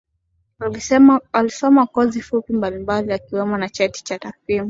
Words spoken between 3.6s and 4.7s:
cheti cha takwimu